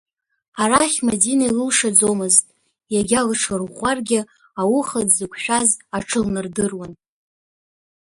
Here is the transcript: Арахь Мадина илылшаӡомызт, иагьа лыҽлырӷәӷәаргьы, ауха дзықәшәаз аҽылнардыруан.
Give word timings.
Арахь 0.61 0.99
Мадина 1.05 1.43
илылшаӡомызт, 1.49 2.45
иагьа 2.93 3.21
лыҽлырӷәӷәаргьы, 3.27 4.19
ауха 4.61 5.01
дзықәшәаз 5.07 5.69
аҽылнардыруан. 5.97 6.91